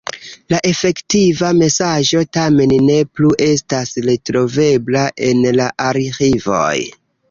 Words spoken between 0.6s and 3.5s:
efektiva mesaĝo tamen ne plu